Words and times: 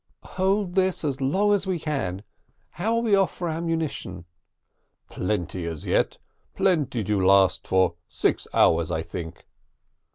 "Hold 0.23 0.73
this 0.73 1.05
as 1.05 1.21
long 1.21 1.53
as 1.53 1.67
we 1.67 1.77
can. 1.79 2.23
How 2.71 2.95
are 2.95 3.01
we 3.03 3.13
off 3.13 3.31
for 3.35 3.47
ammunition?" 3.47 4.25
"Plenty 5.11 5.65
as 5.65 5.85
yet 5.85 6.17
plenty 6.55 7.03
to 7.03 7.23
last 7.23 7.67
for 7.67 7.93
six 8.07 8.47
hours, 8.51 8.89
I 8.89 9.03
think." 9.03 9.45